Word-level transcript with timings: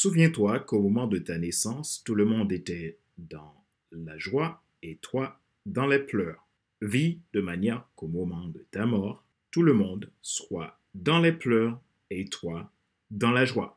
Souviens-toi 0.00 0.60
qu'au 0.60 0.80
moment 0.80 1.08
de 1.08 1.18
ta 1.18 1.38
naissance, 1.38 2.04
tout 2.04 2.14
le 2.14 2.24
monde 2.24 2.52
était 2.52 3.00
dans 3.16 3.52
la 3.90 4.16
joie 4.16 4.62
et 4.80 4.94
toi 4.98 5.40
dans 5.66 5.88
les 5.88 5.98
pleurs. 5.98 6.46
Vis 6.80 7.18
de 7.32 7.40
manière 7.40 7.84
qu'au 7.96 8.06
moment 8.06 8.46
de 8.46 8.64
ta 8.70 8.86
mort, 8.86 9.24
tout 9.50 9.62
le 9.62 9.72
monde 9.72 10.08
soit 10.22 10.78
dans 10.94 11.18
les 11.18 11.32
pleurs 11.32 11.80
et 12.10 12.26
toi 12.26 12.70
dans 13.10 13.32
la 13.32 13.44
joie. 13.44 13.76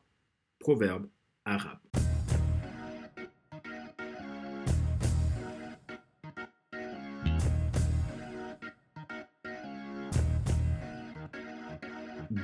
Proverbe 0.60 1.08
arabe. 1.44 1.80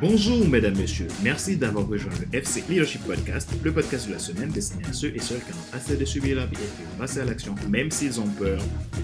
Bonjour 0.00 0.46
mesdames, 0.46 0.76
messieurs, 0.76 1.08
merci 1.24 1.56
d'avoir 1.56 1.88
rejoint 1.88 2.12
le 2.20 2.38
FC 2.38 2.62
Leadership 2.68 3.02
Podcast, 3.04 3.50
le 3.64 3.72
podcast 3.72 4.06
de 4.06 4.12
la 4.12 4.20
semaine 4.20 4.48
destiné 4.48 4.84
à 4.84 4.92
ceux 4.92 5.08
et 5.08 5.18
celles 5.18 5.40
qui 5.40 5.50
ont 5.50 5.76
assez 5.76 5.96
de 5.96 6.04
subir 6.04 6.36
la 6.36 6.46
vie 6.46 6.54
et 6.54 6.58
qui 6.58 6.96
passer 6.96 7.18
à 7.18 7.24
l'action, 7.24 7.56
même 7.68 7.90
s'ils 7.90 8.20
ont 8.20 8.28
peur, 8.28 8.62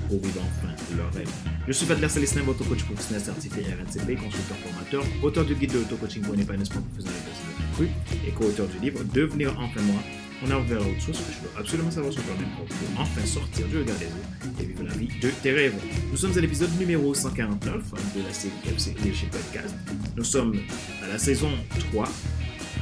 pour 0.08 0.20
vivre 0.20 0.40
enfin 0.40 0.72
leur 0.96 1.12
rêve. 1.12 1.28
Je 1.66 1.72
suis 1.72 1.84
Fadler 1.84 2.08
Célestin, 2.08 2.42
votre 2.42 2.62
coach 2.68 2.84
professionnel 2.84 3.24
certifié 3.24 3.62
RNCP, 3.62 4.22
consultant 4.22 4.54
formateur, 4.62 5.04
auteur 5.24 5.44
du 5.44 5.56
guide 5.56 5.72
de 5.72 5.78
l'auto-coaching 5.78 6.22
pour 6.22 6.34
un 6.34 6.38
épanouissement 6.38 6.82
professionnel 6.82 7.20
et 7.20 7.28
personnel. 7.28 8.28
Et 8.28 8.30
co-auteur 8.30 8.68
du 8.68 8.78
livre 8.78 9.02
Devenir 9.12 9.52
enfin 9.58 9.80
moi 9.82 10.00
on 10.42 10.50
a 10.50 10.58
ouvert 10.58 10.80
autre 10.80 11.00
chose 11.00 11.18
que 11.18 11.32
je 11.32 11.40
veux 11.40 11.58
absolument 11.58 11.90
savoir 11.90 12.12
sur 12.12 12.22
toi-même 12.22 12.48
pour 12.56 13.00
enfin 13.00 13.24
sortir 13.24 13.66
du 13.68 13.78
regard 13.78 13.96
des 13.96 14.06
autres 14.06 14.60
et 14.60 14.64
vivre 14.64 14.84
la 14.84 14.94
vie 14.94 15.08
de 15.20 15.30
tes 15.42 15.52
rêves. 15.52 15.74
Nous 16.10 16.16
sommes 16.16 16.36
à 16.36 16.40
l'épisode 16.40 16.70
numéro 16.78 17.14
149 17.14 17.90
de 18.16 18.22
la 18.22 18.32
série 18.32 18.52
FC 18.66 18.94
Leadership 19.02 19.30
Podcast. 19.30 19.74
Nous 20.16 20.24
sommes 20.24 20.58
à 21.02 21.08
la 21.08 21.18
saison 21.18 21.50
3 21.92 22.08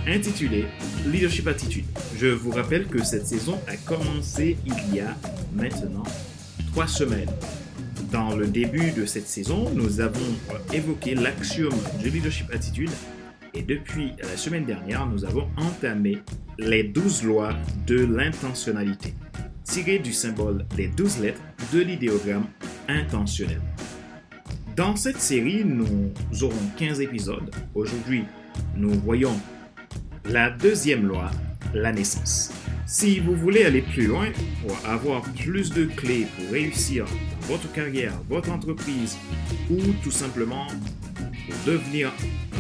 intitulée 0.07 0.67
Leadership 1.07 1.47
Attitude. 1.47 1.85
Je 2.19 2.27
vous 2.27 2.51
rappelle 2.51 2.87
que 2.87 3.05
cette 3.05 3.27
saison 3.27 3.61
a 3.69 3.77
commencé 3.77 4.57
il 4.67 4.95
y 4.95 5.01
a 5.01 5.17
maintenant 5.55 6.05
3 6.73 6.87
semaines. 6.89 7.31
Dans 8.11 8.37
le 8.37 8.47
début 8.47 8.91
de 8.91 9.07
cette 9.07 9.29
saison, 9.29 9.71
nous 9.75 10.01
avons 10.01 10.21
évoqué 10.73 11.15
l'axiome 11.15 11.79
de 12.03 12.11
leadership 12.11 12.53
attitude 12.53 12.91
et 13.55 13.63
depuis 13.63 14.13
la 14.23 14.37
semaine 14.37 14.65
dernière, 14.65 15.07
nous 15.07 15.25
avons 15.25 15.49
entamé 15.57 16.19
les 16.59 16.85
12 16.85 17.25
lois 17.25 17.55
de 17.87 18.05
l'intentionnalité, 18.05 19.15
tirées 19.65 19.99
du 19.99 20.13
symbole 20.13 20.65
des 20.77 20.89
12 20.89 21.21
lettres 21.21 21.41
de 21.73 21.81
l'idéogramme 21.81 22.47
intentionnel. 22.89 23.61
Dans 24.77 24.97
cette 24.97 25.21
série, 25.21 25.65
nous 25.65 26.11
aurons 26.43 26.55
15 26.79 27.01
épisodes. 27.01 27.55
Aujourd'hui, 27.75 28.25
nous 28.75 28.93
voyons 29.01 29.39
la 30.25 30.51
deuxième 30.51 31.07
loi, 31.07 31.31
la 31.75 31.93
naissance. 31.93 32.53
Si 32.87 33.21
vous 33.21 33.35
voulez 33.35 33.65
aller 33.65 33.83
plus 33.83 34.07
loin 34.07 34.29
pour 34.61 34.77
avoir 34.89 35.23
plus 35.23 35.71
de 35.71 35.85
clés 35.85 36.27
pour 36.37 36.53
réussir 36.53 37.05
votre 37.43 37.71
carrière, 37.73 38.13
votre 38.29 38.51
entreprise 38.51 39.17
ou 39.71 39.79
tout 40.03 40.11
simplement 40.11 40.67
pour 40.67 41.55
devenir 41.67 42.13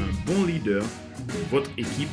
un 0.02 0.32
bon 0.32 0.44
leader 0.44 0.82
de 0.82 1.50
votre 1.50 1.70
équipe, 1.76 2.08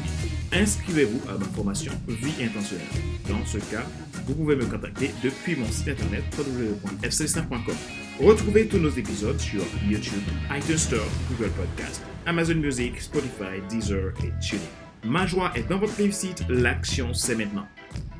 inscrivez-vous 0.53 1.21
à 1.29 1.37
ma 1.37 1.45
formation 1.45 1.91
Vie 2.07 2.43
intentionnelle. 2.43 2.85
Dans 3.27 3.45
ce 3.45 3.57
cas, 3.57 3.85
vous 4.25 4.35
pouvez 4.35 4.55
me 4.55 4.65
contacter 4.65 5.11
depuis 5.23 5.55
mon 5.55 5.65
site 5.67 5.89
internet 5.89 6.23
www.fc5.com. 6.37 7.75
Retrouvez 8.19 8.67
tous 8.67 8.77
nos 8.77 8.89
épisodes 8.89 9.39
sur 9.39 9.61
YouTube, 9.87 10.21
iTunes 10.55 10.77
Store, 10.77 11.07
Google 11.31 11.51
Podcast, 11.51 12.01
Amazon 12.25 12.55
Music, 12.55 12.99
Spotify, 13.01 13.61
Deezer 13.69 14.13
et 14.23 14.31
TuneIn. 14.41 14.61
Ma 15.05 15.25
joie 15.25 15.51
est 15.55 15.67
dans 15.69 15.79
votre 15.79 15.95
réussite, 15.95 16.43
l'action 16.49 17.13
c'est 17.13 17.35
maintenant. 17.35 17.67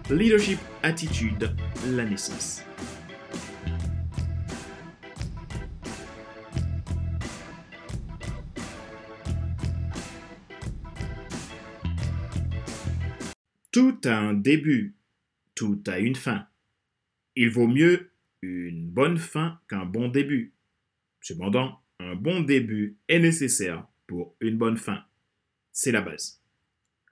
Leadership, 0.09 0.59
attitude, 0.81 1.53
la 1.89 2.05
naissance. 2.05 2.63
Tout 13.71 13.99
a 14.05 14.17
un 14.17 14.33
début, 14.33 14.95
tout 15.53 15.81
a 15.87 15.99
une 15.99 16.15
fin. 16.15 16.47
Il 17.35 17.52
vaut 17.52 17.67
mieux 17.67 18.09
une 18.41 18.89
bonne 18.89 19.17
fin 19.17 19.59
qu'un 19.69 19.85
bon 19.85 20.07
début. 20.07 20.53
Cependant, 21.21 21.79
un 21.99 22.15
bon 22.15 22.41
début 22.41 22.97
est 23.08 23.19
nécessaire 23.19 23.85
pour 24.08 24.35
une 24.39 24.58
bonne 24.58 24.77
fin. 24.77 25.03
C'est 25.71 25.91
la 25.91 26.02
base. 26.02 26.41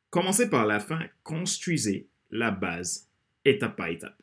Commencez 0.09 0.49
par 0.49 0.65
la 0.65 0.79
fin, 0.79 1.05
construisez 1.23 2.07
la 2.31 2.49
base 2.49 3.07
étape 3.45 3.75
par 3.75 3.89
étape. 3.89 4.21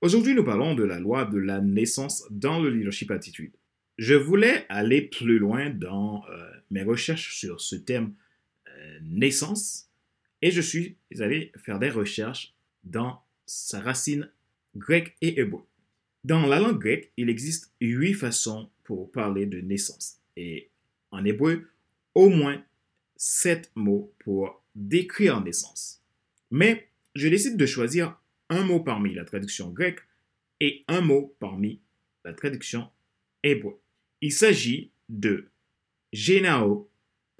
Aujourd'hui, 0.00 0.34
nous 0.34 0.44
parlons 0.44 0.74
de 0.74 0.84
la 0.84 1.00
loi 1.00 1.24
de 1.24 1.38
la 1.38 1.60
naissance 1.60 2.24
dans 2.30 2.60
le 2.60 2.70
leadership 2.70 3.10
attitude. 3.10 3.52
Je 3.98 4.14
voulais 4.14 4.64
aller 4.68 5.02
plus 5.02 5.38
loin 5.38 5.70
dans 5.70 6.24
euh, 6.30 6.50
mes 6.70 6.84
recherches 6.84 7.36
sur 7.36 7.60
ce 7.60 7.74
thème 7.74 8.14
euh, 8.68 8.98
naissance 9.02 9.87
et 10.42 10.50
je 10.50 10.60
suis 10.60 10.96
allé 11.18 11.52
faire 11.56 11.78
des 11.78 11.90
recherches 11.90 12.54
dans 12.84 13.22
sa 13.46 13.80
racine 13.80 14.30
grecque 14.76 15.16
et 15.20 15.40
hébreu. 15.40 15.62
Dans 16.24 16.46
la 16.46 16.60
langue 16.60 16.78
grecque, 16.78 17.12
il 17.16 17.30
existe 17.30 17.72
huit 17.80 18.14
façons 18.14 18.70
pour 18.84 19.10
parler 19.10 19.46
de 19.46 19.60
naissance. 19.60 20.20
Et 20.36 20.70
en 21.10 21.24
hébreu, 21.24 21.68
au 22.14 22.28
moins 22.28 22.62
sept 23.16 23.70
mots 23.74 24.12
pour 24.18 24.62
décrire 24.74 25.40
naissance. 25.42 26.02
Mais 26.50 26.88
je 27.14 27.28
décide 27.28 27.56
de 27.56 27.66
choisir 27.66 28.20
un 28.48 28.64
mot 28.64 28.80
parmi 28.80 29.14
la 29.14 29.24
traduction 29.24 29.70
grecque 29.70 30.00
et 30.60 30.84
un 30.88 31.00
mot 31.00 31.34
parmi 31.38 31.80
la 32.24 32.32
traduction 32.32 32.88
hébreu. 33.42 33.80
Il 34.20 34.32
s'agit 34.32 34.90
de 35.08 35.48
génao 36.12 36.90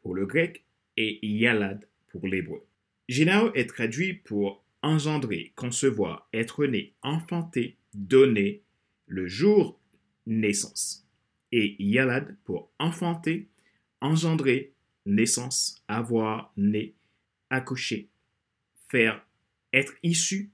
pour 0.02 0.14
le 0.14 0.26
grec 0.26 0.64
et 0.96 1.18
yalad 1.26 1.86
pour 2.08 2.26
l'hébreu. 2.26 2.67
Génao 3.08 3.52
est 3.54 3.66
traduit 3.66 4.12
pour 4.12 4.62
engendrer, 4.82 5.52
concevoir, 5.56 6.28
être 6.34 6.66
né, 6.66 6.92
enfanter, 7.02 7.76
donner, 7.94 8.62
le 9.06 9.26
jour 9.26 9.80
naissance. 10.26 11.06
Et 11.50 11.76
Yalad 11.82 12.36
pour 12.44 12.70
enfanter, 12.78 13.48
engendrer, 14.02 14.74
naissance, 15.06 15.82
avoir, 15.88 16.52
né, 16.58 16.94
accoucher, 17.48 18.10
faire, 18.90 19.26
être 19.72 19.94
issu, 20.02 20.50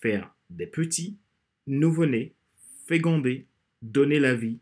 faire 0.00 0.34
des 0.48 0.66
petits, 0.66 1.18
nouveau-né, 1.66 2.32
féconder, 2.86 3.46
donner 3.82 4.18
la 4.18 4.34
vie, 4.34 4.58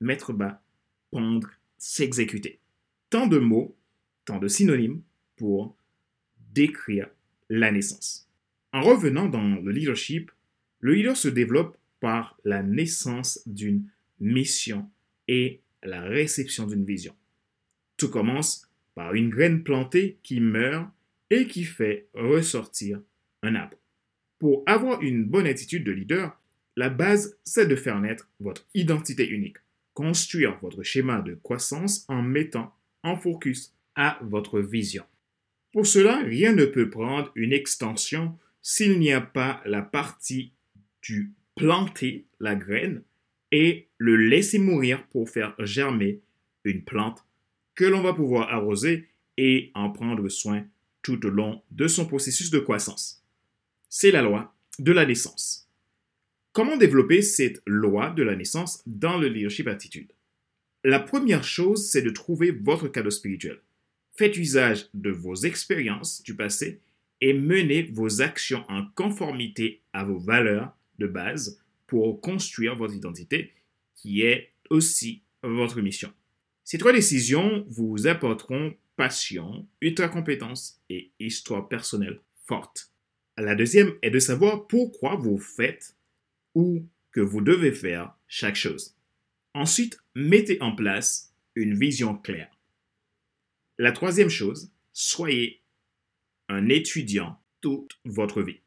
mettre 0.00 0.32
bas, 0.32 0.62
pondre, 1.10 1.50
s'exécuter. 1.76 2.60
Tant 3.10 3.26
de 3.26 3.38
mots, 3.38 3.76
tant 4.24 4.38
de 4.38 4.48
synonymes 4.48 5.02
pour 5.36 5.76
décrire 6.56 7.08
la 7.50 7.70
naissance. 7.70 8.28
En 8.72 8.80
revenant 8.80 9.28
dans 9.28 9.42
le 9.42 9.70
leadership, 9.70 10.32
le 10.80 10.94
leader 10.94 11.16
se 11.16 11.28
développe 11.28 11.76
par 12.00 12.38
la 12.44 12.62
naissance 12.62 13.40
d'une 13.46 13.84
mission 14.18 14.90
et 15.28 15.60
la 15.82 16.00
réception 16.02 16.66
d'une 16.66 16.84
vision. 16.84 17.14
Tout 17.98 18.10
commence 18.10 18.70
par 18.94 19.14
une 19.14 19.28
graine 19.28 19.62
plantée 19.62 20.18
qui 20.22 20.40
meurt 20.40 20.88
et 21.30 21.46
qui 21.46 21.64
fait 21.64 22.08
ressortir 22.14 23.00
un 23.42 23.54
arbre. 23.54 23.76
Pour 24.38 24.62
avoir 24.66 25.02
une 25.02 25.24
bonne 25.24 25.46
attitude 25.46 25.84
de 25.84 25.92
leader, 25.92 26.40
la 26.76 26.88
base, 26.88 27.38
c'est 27.44 27.66
de 27.66 27.76
faire 27.76 28.00
naître 28.00 28.28
votre 28.40 28.66
identité 28.74 29.28
unique, 29.28 29.58
construire 29.94 30.58
votre 30.60 30.82
schéma 30.82 31.20
de 31.20 31.34
croissance 31.34 32.04
en 32.08 32.22
mettant 32.22 32.74
en 33.02 33.16
focus 33.16 33.74
à 33.94 34.18
votre 34.22 34.60
vision. 34.60 35.04
Pour 35.76 35.86
cela, 35.86 36.22
rien 36.22 36.54
ne 36.54 36.64
peut 36.64 36.88
prendre 36.88 37.30
une 37.34 37.52
extension 37.52 38.38
s'il 38.62 38.98
n'y 38.98 39.12
a 39.12 39.20
pas 39.20 39.60
la 39.66 39.82
partie 39.82 40.54
du 41.02 41.34
planter 41.54 42.24
la 42.40 42.54
graine 42.56 43.02
et 43.52 43.86
le 43.98 44.16
laisser 44.16 44.58
mourir 44.58 45.06
pour 45.08 45.28
faire 45.28 45.54
germer 45.58 46.22
une 46.64 46.82
plante 46.82 47.26
que 47.74 47.84
l'on 47.84 48.00
va 48.00 48.14
pouvoir 48.14 48.48
arroser 48.54 49.10
et 49.36 49.70
en 49.74 49.90
prendre 49.90 50.26
soin 50.30 50.64
tout 51.02 51.26
au 51.26 51.28
long 51.28 51.60
de 51.70 51.88
son 51.88 52.06
processus 52.06 52.48
de 52.48 52.58
croissance. 52.58 53.22
C'est 53.90 54.12
la 54.12 54.22
loi 54.22 54.54
de 54.78 54.92
la 54.92 55.04
naissance. 55.04 55.68
Comment 56.52 56.78
développer 56.78 57.20
cette 57.20 57.60
loi 57.66 58.08
de 58.08 58.22
la 58.22 58.34
naissance 58.34 58.82
dans 58.86 59.18
le 59.18 59.28
leadership 59.28 59.68
attitude? 59.68 60.10
La 60.84 61.00
première 61.00 61.44
chose, 61.44 61.90
c'est 61.90 62.00
de 62.00 62.08
trouver 62.08 62.50
votre 62.50 62.88
cadeau 62.88 63.10
spirituel. 63.10 63.60
Faites 64.18 64.36
usage 64.36 64.88
de 64.94 65.10
vos 65.10 65.34
expériences 65.34 66.22
du 66.22 66.34
passé 66.34 66.80
et 67.20 67.34
menez 67.34 67.82
vos 67.82 68.22
actions 68.22 68.64
en 68.68 68.86
conformité 68.94 69.82
à 69.92 70.04
vos 70.04 70.18
valeurs 70.18 70.74
de 70.98 71.06
base 71.06 71.60
pour 71.86 72.20
construire 72.20 72.76
votre 72.76 72.94
identité 72.94 73.52
qui 73.94 74.22
est 74.22 74.52
aussi 74.70 75.22
votre 75.42 75.80
mission. 75.80 76.12
Ces 76.64 76.78
trois 76.78 76.92
décisions 76.92 77.64
vous 77.68 78.06
apporteront 78.06 78.74
passion, 78.96 79.66
ultra-compétence 79.82 80.80
et 80.88 81.10
histoire 81.20 81.68
personnelle 81.68 82.20
forte. 82.46 82.90
La 83.36 83.54
deuxième 83.54 83.92
est 84.00 84.10
de 84.10 84.18
savoir 84.18 84.66
pourquoi 84.66 85.16
vous 85.16 85.38
faites 85.38 85.94
ou 86.54 86.86
que 87.12 87.20
vous 87.20 87.42
devez 87.42 87.72
faire 87.72 88.16
chaque 88.28 88.56
chose. 88.56 88.94
Ensuite, 89.52 89.98
mettez 90.14 90.60
en 90.62 90.74
place 90.74 91.34
une 91.54 91.78
vision 91.78 92.16
claire. 92.16 92.55
La 93.78 93.92
troisième 93.92 94.30
chose, 94.30 94.72
soyez 94.94 95.60
un 96.48 96.70
étudiant 96.70 97.38
toute 97.60 98.00
votre 98.06 98.42
vie. 98.42 98.60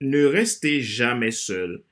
Ne 0.00 0.24
restez 0.24 0.80
jamais 0.80 1.32
seul 1.32 1.84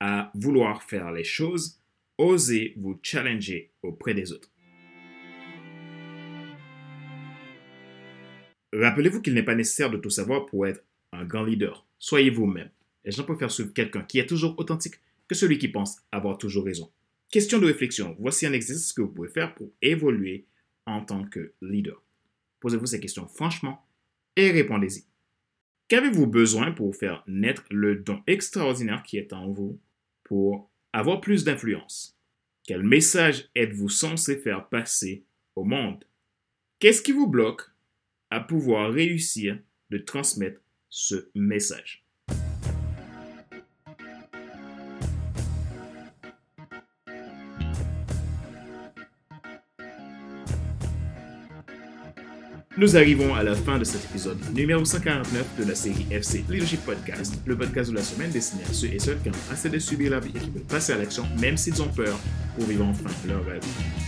à 0.00 0.30
vouloir 0.34 0.82
faire 0.82 1.12
les 1.12 1.24
choses, 1.24 1.80
osez 2.18 2.74
vous 2.76 3.00
challenger 3.02 3.72
auprès 3.82 4.12
des 4.12 4.32
autres. 4.32 4.50
Rappelez-vous 8.74 9.22
qu'il 9.22 9.32
n'est 9.32 9.42
pas 9.42 9.54
nécessaire 9.54 9.90
de 9.90 9.96
tout 9.96 10.10
savoir 10.10 10.44
pour 10.44 10.66
être 10.66 10.84
un 11.12 11.24
grand 11.24 11.44
leader. 11.44 11.86
Soyez 11.98 12.28
vous-même. 12.28 12.70
Les 13.06 13.12
gens 13.12 13.24
préfèrent 13.24 13.50
suivre 13.50 13.72
quelqu'un 13.72 14.02
qui 14.02 14.18
est 14.18 14.26
toujours 14.26 14.58
authentique 14.58 14.96
que 15.26 15.34
celui 15.34 15.56
qui 15.56 15.68
pense 15.68 15.96
avoir 16.12 16.36
toujours 16.36 16.66
raison. 16.66 16.90
Question 17.30 17.58
de 17.60 17.66
réflexion. 17.66 18.14
Voici 18.18 18.44
un 18.44 18.52
exercice 18.52 18.92
que 18.92 19.00
vous 19.00 19.08
pouvez 19.08 19.30
faire 19.30 19.54
pour 19.54 19.72
évoluer 19.80 20.44
en 20.86 21.04
tant 21.04 21.24
que 21.24 21.52
leader. 21.60 22.02
Posez-vous 22.60 22.86
ces 22.86 23.00
questions 23.00 23.26
franchement 23.26 23.86
et 24.36 24.50
répondez-y. 24.50 25.04
Qu'avez-vous 25.88 26.26
besoin 26.26 26.72
pour 26.72 26.96
faire 26.96 27.22
naître 27.26 27.64
le 27.70 27.96
don 27.96 28.22
extraordinaire 28.26 29.02
qui 29.02 29.18
est 29.18 29.32
en 29.32 29.50
vous 29.50 29.78
pour 30.24 30.70
avoir 30.92 31.20
plus 31.20 31.44
d'influence? 31.44 32.18
Quel 32.66 32.82
message 32.82 33.50
êtes-vous 33.54 33.90
censé 33.90 34.36
faire 34.38 34.68
passer 34.68 35.24
au 35.54 35.64
monde? 35.64 36.04
Qu'est-ce 36.78 37.02
qui 37.02 37.12
vous 37.12 37.26
bloque 37.26 37.70
à 38.30 38.40
pouvoir 38.40 38.92
réussir 38.92 39.58
de 39.90 39.98
transmettre 39.98 40.60
ce 40.88 41.28
message? 41.34 42.03
Nous 52.76 52.96
arrivons 52.96 53.32
à 53.36 53.44
la 53.44 53.54
fin 53.54 53.78
de 53.78 53.84
cet 53.84 54.04
épisode 54.04 54.36
numéro 54.52 54.84
149 54.84 55.46
de 55.60 55.64
la 55.64 55.76
série 55.76 56.06
FC 56.10 56.44
Leadership 56.48 56.84
Podcast, 56.84 57.40
le 57.46 57.56
podcast 57.56 57.92
de 57.92 57.94
la 57.94 58.02
semaine 58.02 58.32
destiné 58.32 58.64
à 58.68 58.72
ceux 58.72 58.88
et 58.88 58.98
celles 58.98 59.20
qui 59.20 59.28
ont 59.28 59.52
assez 59.52 59.70
de 59.70 59.78
subir 59.78 60.10
la 60.10 60.18
vie 60.18 60.32
et 60.34 60.40
qui 60.40 60.50
veulent 60.50 60.62
passer 60.64 60.92
à 60.92 60.98
l'action 60.98 61.24
même 61.40 61.56
s'ils 61.56 61.80
ont 61.80 61.88
peur 61.88 62.18
pour 62.56 62.66
vivre 62.66 62.84
enfin 62.84 63.10
leur 63.28 63.44
rêve. 63.46 63.62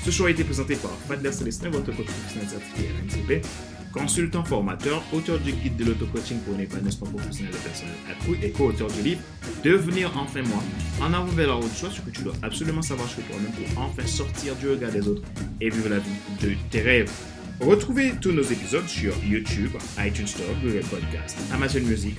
Ce 0.05 0.11
show 0.11 0.27
a 0.27 0.33
été 0.33 0.43
présenté 0.43 0.75
par 0.75 0.91
Fadler 1.07 1.31
Célestin, 1.31 1.71
votre 1.71 1.95
coach 1.95 2.07
professionnel 2.07 2.49
certifié 2.49 2.89
NCP, 3.07 3.47
consultant 3.93 4.43
formateur, 4.43 5.01
auteur 5.13 5.39
du 5.39 5.53
guide 5.53 5.77
de 5.77 5.85
l'auto-coaching 5.85 6.39
pour 6.41 6.57
un 6.57 6.59
épanouissement 6.59 7.07
professionnel 7.07 7.53
de 7.53 7.59
personnel 7.59 7.95
accru 8.11 8.37
et 8.43 8.51
co-auteur 8.51 8.89
du 8.89 9.03
livre 9.03 9.21
Devenir 9.63 10.11
enfin 10.17 10.43
moi, 10.43 10.63
en 11.01 11.13
avant 11.13 11.25
vers 11.27 11.47
la 11.47 11.55
route, 11.55 11.73
soit 11.73 11.91
ce 11.91 12.01
que 12.01 12.11
tu 12.11 12.23
dois 12.23 12.35
absolument 12.43 12.83
savoir 12.83 13.09
sur 13.09 13.23
toi-même 13.27 13.53
pour 13.53 13.85
enfin 13.85 14.05
sortir 14.07 14.57
du 14.57 14.71
regard 14.71 14.91
des 14.91 15.07
autres 15.07 15.23
et 15.61 15.71
vivre 15.71 15.89
la 15.89 16.01
vie 16.01 16.11
de 16.43 16.57
tes 16.69 16.81
rêves. 16.81 17.13
Retrouvez 17.61 18.13
tous 18.21 18.33
nos 18.33 18.43
épisodes 18.43 18.87
sur 18.87 19.15
YouTube, 19.25 19.71
iTunes 19.99 20.27
Store, 20.27 20.55
Google 20.63 20.85
Podcast, 20.91 21.39
Amazon 21.53 21.81
Music, 21.81 22.15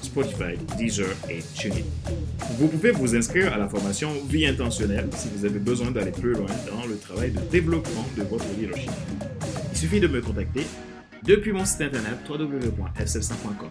Spotify, 0.00 0.56
Deezer 0.78 1.08
et 1.28 1.40
TuneIn. 1.54 1.84
Vous 2.56 2.68
pouvez 2.68 2.92
vous 2.92 3.16
inscrire 3.16 3.52
à 3.52 3.58
la 3.58 3.68
formation 3.68 4.12
Vie 4.28 4.46
intentionnelle 4.46 5.08
si 5.16 5.28
vous 5.34 5.44
avez 5.44 5.58
besoin 5.58 5.90
d'aller 5.90 6.12
plus 6.12 6.34
loin 6.34 6.46
dans 6.70 6.86
le 6.86 6.96
travail 6.96 7.32
de 7.32 7.40
développement 7.50 8.06
de 8.16 8.22
votre 8.22 8.44
leadership. 8.58 8.90
Il 9.72 9.76
suffit 9.76 10.00
de 10.00 10.06
me 10.06 10.20
contacter 10.20 10.64
depuis 11.24 11.52
mon 11.52 11.64
site 11.64 11.82
internet 11.82 12.18
www.fc100.com. 12.28 13.70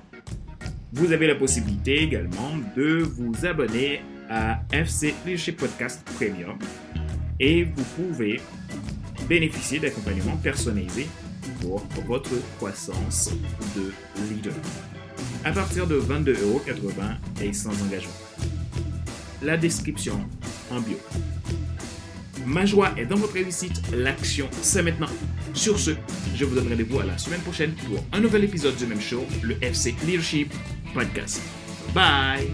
Vous 0.92 1.12
avez 1.14 1.28
la 1.28 1.36
possibilité 1.36 2.04
également 2.04 2.58
de 2.76 2.98
vous 2.98 3.46
abonner 3.46 4.02
à 4.30 4.62
FC 4.72 5.14
Leadership 5.26 5.58
Podcast 5.58 6.06
Premium 6.18 6.60
et 7.40 7.64
vous 7.64 7.84
pouvez 7.96 8.42
bénéficier 9.30 9.80
d'accompagnement 9.80 10.36
personnalisé 10.38 11.08
pour 11.62 11.86
votre 12.08 12.32
croissance 12.58 13.32
de 13.76 13.94
leader. 14.30 14.54
À 15.46 15.52
partir 15.52 15.88
de 15.88 16.00
22,80€ 16.02 17.44
et 17.44 17.54
sans 17.54 17.72
engagement. 17.84 18.12
La 19.42 19.56
description 19.56 20.20
en 20.72 20.82
bio. 20.82 20.98
Ma 22.46 22.66
joie 22.66 22.92
est 22.98 23.06
dans 23.06 23.18
votre 23.18 23.34
réussite, 23.34 23.80
l'action 23.94 24.50
c'est 24.62 24.82
maintenant. 24.82 25.10
Sur 25.54 25.80
ce, 25.80 25.92
je 26.36 26.46
vous 26.46 26.56
donne 26.56 26.68
rendez-vous 26.68 27.00
à 27.00 27.06
la 27.06 27.18
semaine 27.18 27.42
prochaine 27.42 27.74
pour 27.74 28.04
un 28.12 28.20
nouvel 28.20 28.44
épisode 28.44 28.76
du 28.76 28.88
même 28.88 29.02
show, 29.02 29.26
le 29.44 29.56
FC 29.62 29.96
Leadership 30.06 30.52
Podcast. 30.94 31.42
Bye 31.94 32.50